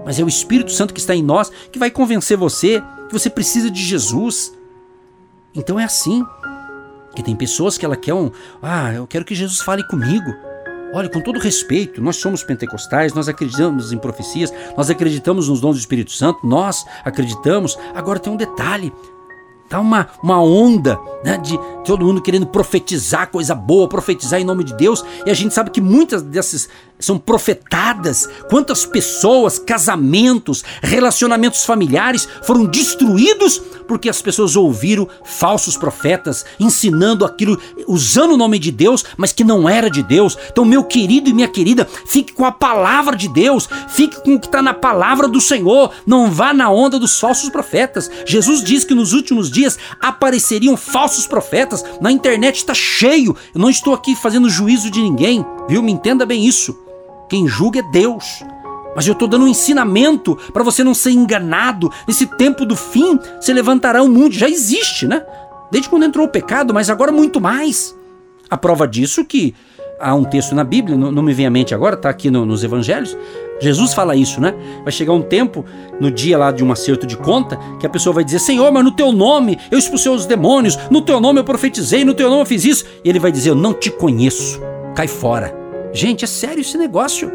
mas 0.04 0.18
é 0.18 0.24
o 0.24 0.28
Espírito 0.28 0.70
Santo 0.70 0.94
que 0.94 1.00
está 1.00 1.14
em 1.14 1.22
nós 1.22 1.50
que 1.72 1.78
vai 1.78 1.90
convencer 1.90 2.36
você 2.36 2.82
que 3.08 3.12
você 3.12 3.28
precisa 3.30 3.70
de 3.70 3.82
Jesus. 3.82 4.52
Então 5.54 5.80
é 5.80 5.84
assim. 5.84 6.24
Que 7.16 7.22
tem 7.22 7.34
pessoas 7.34 7.76
que 7.76 7.84
ela 7.84 7.96
quer 7.96 8.14
um. 8.14 8.30
Ah, 8.62 8.92
eu 8.92 9.06
quero 9.06 9.24
que 9.24 9.34
Jesus 9.34 9.60
fale 9.60 9.82
comigo. 9.88 10.30
Olha, 10.92 11.08
com 11.08 11.20
todo 11.20 11.38
respeito, 11.38 12.00
nós 12.00 12.16
somos 12.16 12.42
pentecostais, 12.42 13.12
nós 13.12 13.28
acreditamos 13.28 13.92
em 13.92 13.98
profecias, 13.98 14.52
nós 14.76 14.88
acreditamos 14.88 15.48
nos 15.48 15.60
dons 15.60 15.76
do 15.76 15.80
Espírito 15.80 16.12
Santo, 16.12 16.46
nós 16.46 16.86
acreditamos. 17.04 17.78
Agora 17.94 18.18
tem 18.18 18.32
um 18.32 18.36
detalhe: 18.36 18.92
Tá 19.68 19.80
uma, 19.80 20.08
uma 20.22 20.42
onda 20.42 20.98
né, 21.22 21.36
de 21.36 21.58
todo 21.84 22.04
mundo 22.04 22.22
querendo 22.22 22.46
profetizar 22.46 23.30
coisa 23.30 23.54
boa, 23.54 23.88
profetizar 23.88 24.40
em 24.40 24.44
nome 24.44 24.64
de 24.64 24.74
Deus, 24.74 25.04
e 25.26 25.30
a 25.30 25.34
gente 25.34 25.52
sabe 25.52 25.70
que 25.70 25.80
muitas 25.80 26.22
dessas 26.22 26.68
são 26.98 27.18
profetadas. 27.18 28.28
Quantas 28.48 28.84
pessoas, 28.84 29.58
casamentos, 29.58 30.64
relacionamentos 30.82 31.64
familiares 31.64 32.28
foram 32.42 32.66
destruídos 32.66 33.60
porque 33.88 34.08
as 34.08 34.20
pessoas 34.20 34.54
ouviram 34.54 35.08
falsos 35.24 35.76
profetas 35.76 36.44
ensinando 36.60 37.24
aquilo, 37.24 37.58
usando 37.86 38.34
o 38.34 38.36
nome 38.36 38.58
de 38.58 38.70
Deus, 38.70 39.04
mas 39.16 39.32
que 39.32 39.42
não 39.42 39.68
era 39.68 39.90
de 39.90 40.02
Deus. 40.02 40.36
Então, 40.52 40.64
meu 40.64 40.84
querido 40.84 41.30
e 41.30 41.32
minha 41.32 41.48
querida, 41.48 41.88
fique 42.06 42.34
com 42.34 42.44
a 42.44 42.52
palavra 42.52 43.16
de 43.16 43.28
Deus, 43.28 43.68
fique 43.88 44.22
com 44.22 44.34
o 44.34 44.40
que 44.40 44.46
está 44.46 44.60
na 44.60 44.74
palavra 44.74 45.26
do 45.26 45.40
Senhor, 45.40 45.90
não 46.06 46.30
vá 46.30 46.52
na 46.52 46.70
onda 46.70 46.98
dos 46.98 47.18
falsos 47.18 47.48
profetas. 47.48 48.10
Jesus 48.26 48.62
diz 48.62 48.84
que 48.84 48.94
nos 48.94 49.12
últimos 49.12 49.50
dias 49.50 49.78
apareceriam 50.00 50.76
falsos 50.76 51.26
profetas. 51.26 51.84
Na 52.00 52.12
internet 52.12 52.56
está 52.56 52.74
cheio. 52.74 53.34
Eu 53.54 53.60
não 53.60 53.70
estou 53.70 53.94
aqui 53.94 54.14
fazendo 54.14 54.50
juízo 54.50 54.90
de 54.90 55.00
ninguém, 55.00 55.44
viu? 55.68 55.82
Me 55.82 55.92
entenda 55.92 56.26
bem 56.26 56.44
isso. 56.46 56.87
Quem 57.28 57.46
julga 57.46 57.80
é 57.80 57.82
Deus. 57.82 58.42
Mas 58.94 59.06
eu 59.06 59.12
estou 59.12 59.28
dando 59.28 59.44
um 59.44 59.48
ensinamento 59.48 60.36
para 60.52 60.64
você 60.64 60.82
não 60.82 60.94
ser 60.94 61.10
enganado. 61.10 61.90
Nesse 62.06 62.26
tempo 62.26 62.64
do 62.64 62.74
fim, 62.74 63.18
se 63.40 63.52
levantará 63.52 64.02
o 64.02 64.08
mundo. 64.08 64.34
Já 64.34 64.48
existe, 64.48 65.06
né? 65.06 65.24
Desde 65.70 65.88
quando 65.88 66.04
entrou 66.04 66.26
o 66.26 66.30
pecado, 66.30 66.72
mas 66.72 66.90
agora 66.90 67.12
muito 67.12 67.40
mais. 67.40 67.96
A 68.50 68.56
prova 68.56 68.88
disso 68.88 69.24
que 69.24 69.54
há 70.00 70.14
um 70.14 70.24
texto 70.24 70.54
na 70.54 70.64
Bíblia, 70.64 70.96
não, 70.96 71.10
não 71.10 71.22
me 71.22 71.34
vem 71.34 71.46
à 71.46 71.50
mente 71.50 71.74
agora, 71.74 71.94
está 71.94 72.08
aqui 72.08 72.30
no, 72.30 72.46
nos 72.46 72.64
evangelhos. 72.64 73.16
Jesus 73.60 73.92
fala 73.92 74.14
isso, 74.14 74.40
né? 74.40 74.54
Vai 74.82 74.92
chegar 74.92 75.12
um 75.12 75.22
tempo, 75.22 75.64
no 76.00 76.10
dia 76.10 76.38
lá 76.38 76.52
de 76.52 76.62
um 76.64 76.70
acerto 76.70 77.06
de 77.06 77.16
conta, 77.16 77.58
que 77.78 77.86
a 77.86 77.90
pessoa 77.90 78.14
vai 78.14 78.24
dizer: 78.24 78.38
Senhor, 78.38 78.70
mas 78.72 78.84
no 78.84 78.92
teu 78.92 79.12
nome 79.12 79.58
eu 79.70 79.78
expulsei 79.78 80.10
os 80.10 80.26
demônios, 80.26 80.78
no 80.90 81.02
teu 81.02 81.20
nome 81.20 81.40
eu 81.40 81.44
profetizei, 81.44 82.04
no 82.04 82.14
teu 82.14 82.30
nome 82.30 82.42
eu 82.42 82.46
fiz 82.46 82.64
isso. 82.64 82.84
E 83.04 83.08
ele 83.08 83.18
vai 83.18 83.32
dizer: 83.32 83.50
Eu 83.50 83.56
não 83.56 83.74
te 83.74 83.90
conheço, 83.90 84.60
cai 84.94 85.08
fora. 85.08 85.57
Gente, 85.92 86.24
é 86.24 86.28
sério 86.28 86.60
esse 86.60 86.76
negócio. 86.76 87.32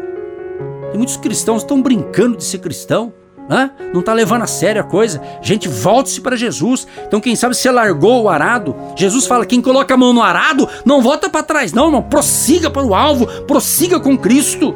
E 0.92 0.96
muitos 0.96 1.16
cristãos 1.16 1.62
estão 1.62 1.82
brincando 1.82 2.36
de 2.36 2.44
ser 2.44 2.58
cristão. 2.58 3.12
Né? 3.48 3.70
Não 3.92 4.00
está 4.00 4.12
levando 4.12 4.42
a 4.42 4.46
sério 4.46 4.80
a 4.80 4.84
coisa. 4.84 5.20
Gente, 5.42 5.68
volte-se 5.68 6.20
para 6.20 6.36
Jesus. 6.36 6.86
Então, 7.06 7.20
quem 7.20 7.36
sabe 7.36 7.54
você 7.54 7.70
largou 7.70 8.22
o 8.22 8.28
arado. 8.28 8.74
Jesus 8.96 9.26
fala: 9.26 9.44
quem 9.44 9.60
coloca 9.60 9.92
a 9.92 9.96
mão 9.96 10.12
no 10.12 10.22
arado, 10.22 10.68
não 10.84 11.02
volta 11.02 11.28
para 11.28 11.42
trás, 11.42 11.72
não, 11.72 11.86
irmão. 11.86 12.02
Prossiga 12.02 12.70
para 12.70 12.84
o 12.84 12.94
alvo, 12.94 13.26
prossiga 13.42 14.00
com 14.00 14.16
Cristo. 14.16 14.74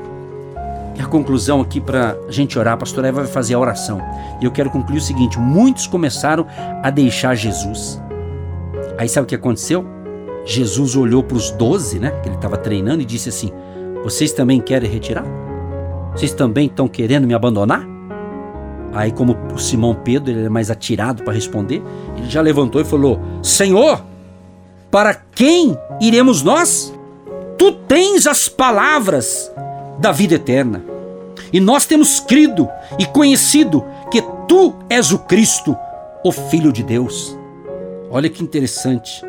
E 0.96 1.00
a 1.00 1.06
conclusão 1.06 1.60
aqui 1.60 1.80
para 1.80 2.18
a 2.28 2.30
gente 2.30 2.58
orar, 2.58 2.74
a 2.74 2.78
pastora 2.78 3.08
Eva 3.08 3.22
vai 3.22 3.30
fazer 3.30 3.54
a 3.54 3.58
oração. 3.58 4.02
E 4.40 4.44
eu 4.44 4.50
quero 4.50 4.70
concluir 4.70 4.98
o 4.98 5.02
seguinte: 5.02 5.38
muitos 5.38 5.86
começaram 5.86 6.46
a 6.82 6.90
deixar 6.90 7.34
Jesus. 7.34 8.02
Aí 8.98 9.08
sabe 9.08 9.24
o 9.24 9.28
que 9.28 9.34
aconteceu? 9.34 9.97
Jesus 10.48 10.96
olhou 10.96 11.22
para 11.22 11.36
os 11.36 11.50
doze, 11.50 11.98
né? 11.98 12.10
Que 12.22 12.28
ele 12.30 12.36
estava 12.36 12.56
treinando 12.56 13.02
e 13.02 13.04
disse 13.04 13.28
assim: 13.28 13.52
Vocês 14.02 14.32
também 14.32 14.62
querem 14.62 14.90
retirar? 14.90 15.26
Vocês 16.12 16.32
também 16.32 16.66
estão 16.66 16.88
querendo 16.88 17.26
me 17.26 17.34
abandonar? 17.34 17.86
Aí, 18.94 19.12
como 19.12 19.36
o 19.52 19.58
Simão 19.58 19.94
Pedro 19.94 20.32
ele 20.32 20.46
é 20.46 20.48
mais 20.48 20.70
atirado 20.70 21.22
para 21.22 21.34
responder, 21.34 21.82
ele 22.16 22.30
já 22.30 22.40
levantou 22.40 22.80
e 22.80 22.84
falou: 22.84 23.20
Senhor, 23.42 24.02
para 24.90 25.12
quem 25.14 25.76
iremos 26.00 26.42
nós? 26.42 26.94
Tu 27.58 27.72
tens 27.86 28.26
as 28.26 28.48
palavras 28.48 29.52
da 29.98 30.12
vida 30.12 30.36
eterna. 30.36 30.82
E 31.52 31.60
nós 31.60 31.84
temos 31.84 32.20
crido 32.20 32.66
e 32.98 33.04
conhecido 33.04 33.84
que 34.10 34.22
tu 34.48 34.74
és 34.88 35.12
o 35.12 35.18
Cristo, 35.18 35.76
o 36.24 36.32
Filho 36.32 36.72
de 36.72 36.82
Deus. 36.82 37.36
Olha 38.10 38.30
que 38.30 38.42
interessante. 38.42 39.27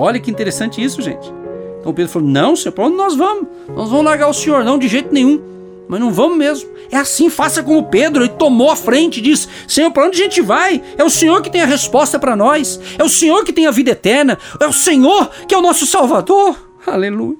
Olha 0.00 0.18
que 0.18 0.30
interessante 0.30 0.82
isso, 0.82 1.02
gente. 1.02 1.30
Então 1.78 1.92
Pedro 1.92 2.10
falou: 2.10 2.28
Não, 2.28 2.56
Senhor, 2.56 2.72
para 2.72 2.86
onde 2.86 2.96
nós 2.96 3.14
vamos? 3.14 3.46
Nós 3.68 3.90
vamos 3.90 4.04
largar 4.04 4.28
o 4.28 4.34
Senhor, 4.34 4.64
não, 4.64 4.78
de 4.78 4.88
jeito 4.88 5.12
nenhum. 5.12 5.40
mas 5.88 6.00
não 6.00 6.10
vamos 6.10 6.38
mesmo. 6.38 6.70
É 6.90 6.96
assim, 6.96 7.28
faça 7.28 7.62
como 7.62 7.88
Pedro, 7.88 8.22
ele 8.22 8.30
tomou 8.30 8.70
a 8.70 8.76
frente 8.76 9.18
e 9.18 9.22
disse: 9.22 9.46
Senhor, 9.68 9.90
para 9.90 10.06
onde 10.06 10.18
a 10.18 10.24
gente 10.24 10.40
vai? 10.40 10.82
É 10.96 11.04
o 11.04 11.10
Senhor 11.10 11.42
que 11.42 11.50
tem 11.50 11.60
a 11.60 11.66
resposta 11.66 12.18
para 12.18 12.34
nós, 12.34 12.80
é 12.98 13.04
o 13.04 13.08
Senhor 13.08 13.44
que 13.44 13.52
tem 13.52 13.66
a 13.66 13.70
vida 13.70 13.90
eterna, 13.90 14.38
é 14.58 14.66
o 14.66 14.72
Senhor 14.72 15.28
que 15.46 15.54
é 15.54 15.58
o 15.58 15.62
nosso 15.62 15.84
Salvador. 15.86 16.56
Aleluia. 16.86 17.36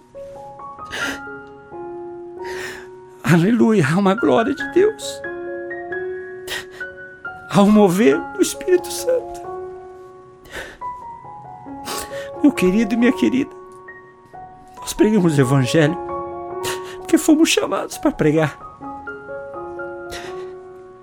Aleluia, 3.23 3.87
há 3.91 3.99
uma 3.99 4.15
glória 4.15 4.55
de 4.55 4.73
Deus. 4.73 5.23
Há 7.51 7.63
um 7.63 7.71
mover 7.71 8.21
do 8.35 8.43
Espírito 8.43 8.93
Santo. 8.93 9.50
Meu 12.43 12.53
querido 12.53 12.95
e 12.95 12.97
minha 12.97 13.13
querida, 13.13 13.51
nós 14.81 14.93
pregamos 14.93 15.37
o 15.37 15.41
Evangelho 15.41 15.97
porque 17.11 17.19
fomos 17.19 17.49
chamados 17.49 17.99
para 17.99 18.13
pregar. 18.13 18.57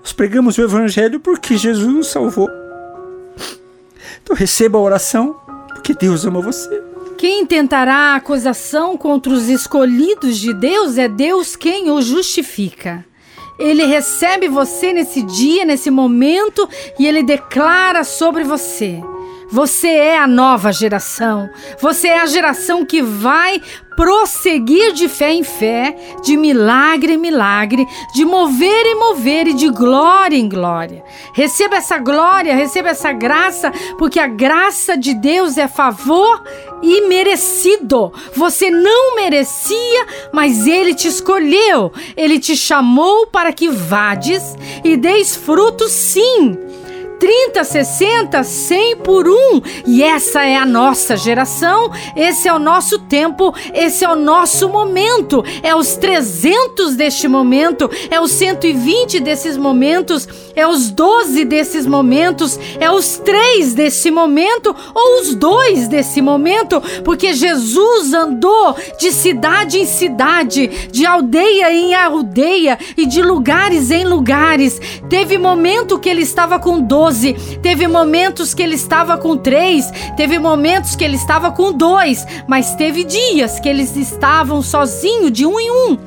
Nós 0.01 0.13
pregamos 0.13 0.57
o 0.57 0.61
Evangelho 0.61 1.19
porque 1.19 1.57
Jesus 1.57 1.93
nos 1.93 2.07
salvou. 2.07 2.49
Então 4.23 4.35
receba 4.35 4.77
a 4.77 4.81
oração, 4.81 5.35
porque 5.67 5.93
Deus 5.93 6.25
ama 6.25 6.41
você. 6.41 6.81
Quem 7.17 7.45
tentará 7.45 8.15
acusação 8.15 8.95
contra 8.97 9.33
os 9.33 9.49
escolhidos 9.49 10.37
de 10.37 10.53
Deus 10.53 10.97
é 10.97 11.07
Deus 11.07 11.55
quem 11.55 11.91
o 11.91 12.01
justifica. 12.01 13.05
Ele 13.59 13.85
recebe 13.85 14.47
você 14.47 14.93
nesse 14.93 15.21
dia, 15.23 15.65
nesse 15.65 15.91
momento, 15.91 16.69
e 16.97 17.05
ele 17.05 17.21
declara 17.21 18.03
sobre 18.03 18.43
você. 18.43 19.01
Você 19.49 19.87
é 19.87 20.17
a 20.17 20.27
nova 20.27 20.73
geração. 20.73 21.49
Você 21.81 22.09
é 22.09 22.19
a 22.19 22.25
geração 22.25 22.85
que 22.85 23.01
vai 23.01 23.61
prosseguir 23.95 24.93
de 24.93 25.09
fé 25.09 25.33
em 25.33 25.43
fé, 25.43 25.95
de 26.21 26.37
milagre 26.37 27.13
em 27.13 27.17
milagre, 27.17 27.87
de 28.13 28.23
mover 28.23 28.85
em 28.85 28.95
mover 28.95 29.47
e 29.47 29.53
de 29.53 29.69
glória 29.69 30.37
em 30.37 30.47
glória. 30.47 31.03
Receba 31.33 31.77
essa 31.77 31.97
glória, 31.97 32.55
receba 32.55 32.89
essa 32.89 33.11
graça, 33.11 33.71
porque 33.97 34.19
a 34.19 34.27
graça 34.27 34.95
de 34.95 35.15
Deus 35.15 35.57
é 35.57 35.67
favor 35.67 36.43
e 36.83 37.07
merecido. 37.07 38.13
Você 38.35 38.69
não 38.69 39.15
merecia, 39.15 40.05
mas 40.31 40.67
ele 40.67 40.93
te 40.93 41.07
escolheu. 41.07 41.91
Ele 42.15 42.37
te 42.37 42.55
chamou 42.55 43.25
para 43.25 43.51
que 43.51 43.67
vades 43.69 44.55
e 44.83 44.95
deis 44.95 45.35
frutos 45.35 45.91
sim 45.91 46.55
30, 47.19 47.63
60, 47.63 48.43
100 48.43 48.97
por 48.97 49.27
um. 49.27 49.61
E 49.85 50.03
essa 50.03 50.43
é 50.45 50.55
a 50.55 50.65
nossa 50.65 51.17
geração, 51.17 51.91
esse 52.15 52.47
é 52.47 52.53
o 52.53 52.59
nosso 52.59 52.99
tempo, 52.99 53.53
esse 53.73 54.05
é 54.05 54.09
o 54.09 54.15
nosso 54.15 54.69
momento. 54.69 55.43
É 55.63 55.75
os 55.75 55.95
300 55.95 56.95
deste 56.95 57.27
momento, 57.27 57.89
é 58.09 58.19
os 58.19 58.31
120 58.31 59.19
desses 59.19 59.57
momentos, 59.57 60.27
é 60.55 60.67
os 60.67 60.89
12 60.89 61.45
desses 61.45 61.85
momentos, 61.85 62.59
é 62.79 62.89
os 62.89 63.17
3 63.17 63.73
desse 63.73 64.11
momento 64.11 64.75
ou 64.93 65.21
os 65.21 65.35
2 65.35 65.87
desse 65.87 66.21
momento, 66.21 66.81
porque 67.03 67.33
Jesus 67.33 68.13
andou 68.13 68.75
de 68.99 69.11
cidade 69.11 69.79
em 69.79 69.85
cidade, 69.85 70.67
de 70.91 71.05
aldeia 71.05 71.71
em 71.71 71.93
aldeia 71.93 72.77
e 72.95 73.05
de 73.05 73.21
lugares 73.21 73.91
em 73.91 74.05
lugares. 74.05 74.79
Teve 75.09 75.37
momento 75.37 75.99
que 75.99 76.09
ele 76.09 76.21
estava 76.21 76.59
com 76.59 76.79
12 76.79 77.06
12, 77.07 77.59
teve 77.61 77.87
momentos 77.87 78.53
que 78.53 78.61
ele 78.61 78.75
estava 78.75 79.17
com 79.17 79.37
três, 79.37 79.89
teve 80.17 80.37
momentos 80.37 80.95
que 80.95 81.05
ele 81.05 81.15
estava 81.15 81.51
com 81.51 81.71
dois, 81.71 82.25
mas 82.47 82.75
teve 82.75 83.05
dias 83.05 83.59
que 83.61 83.69
eles 83.69 83.95
estavam 83.95 84.61
sozinhos, 84.61 85.31
de 85.31 85.45
um 85.45 85.57
em 85.57 85.71
um, 85.71 85.97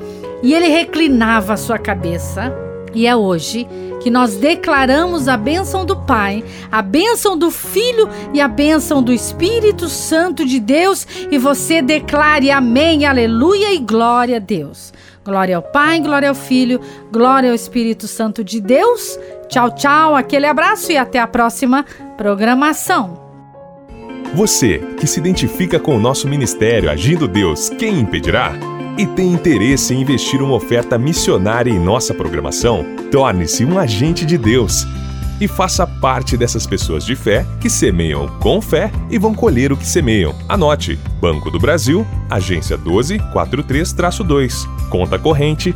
e 0.43 0.53
ele 0.53 0.67
reclinava 0.67 1.53
a 1.53 1.57
sua 1.57 1.79
cabeça. 1.79 2.53
E 2.93 3.07
é 3.07 3.15
hoje 3.15 3.67
que 4.01 4.11
nós 4.11 4.35
declaramos 4.35 5.27
a 5.27 5.37
bênção 5.37 5.85
do 5.85 5.95
Pai, 5.95 6.43
a 6.71 6.81
bênção 6.81 7.37
do 7.37 7.49
Filho 7.49 8.07
e 8.33 8.41
a 8.41 8.47
bênção 8.47 9.01
do 9.01 9.13
Espírito 9.13 9.89
Santo 9.89 10.45
de 10.45 10.59
Deus, 10.59 11.07
e 11.31 11.37
você 11.37 11.81
declare 11.81 12.51
amém, 12.51 13.05
aleluia 13.05 13.73
e 13.73 13.79
glória 13.79 14.37
a 14.37 14.39
Deus. 14.39 14.93
Glória 15.23 15.55
ao 15.55 15.61
Pai, 15.61 15.99
glória 15.99 16.29
ao 16.29 16.35
Filho, 16.35 16.81
glória 17.11 17.49
ao 17.49 17.55
Espírito 17.55 18.07
Santo 18.07 18.43
de 18.43 18.59
Deus. 18.59 19.19
Tchau, 19.51 19.69
tchau, 19.71 20.15
aquele 20.15 20.45
abraço 20.45 20.93
e 20.93 20.97
até 20.97 21.19
a 21.19 21.27
próxima 21.27 21.85
programação. 22.15 23.19
Você 24.33 24.79
que 24.97 25.05
se 25.05 25.19
identifica 25.19 25.77
com 25.77 25.97
o 25.97 25.99
nosso 25.99 26.25
ministério 26.25 26.89
Agindo 26.89 27.27
Deus, 27.27 27.67
quem 27.67 27.99
impedirá? 27.99 28.53
E 28.97 29.05
tem 29.05 29.33
interesse 29.33 29.93
em 29.93 29.99
investir 29.99 30.41
uma 30.41 30.55
oferta 30.55 30.97
missionária 30.97 31.69
em 31.69 31.77
nossa 31.77 32.13
programação? 32.13 32.85
Torne-se 33.11 33.65
um 33.65 33.77
agente 33.77 34.25
de 34.25 34.37
Deus 34.37 34.87
e 35.41 35.49
faça 35.49 35.85
parte 35.85 36.37
dessas 36.37 36.65
pessoas 36.65 37.03
de 37.03 37.13
fé 37.13 37.45
que 37.59 37.69
semeiam 37.69 38.29
com 38.39 38.61
fé 38.61 38.89
e 39.09 39.17
vão 39.17 39.33
colher 39.33 39.73
o 39.73 39.77
que 39.77 39.85
semeiam. 39.85 40.33
Anote: 40.47 40.97
Banco 41.19 41.51
do 41.51 41.59
Brasil, 41.59 42.07
agência 42.29 42.77
1243-2, 42.77 44.65
conta 44.89 45.19
corrente 45.19 45.75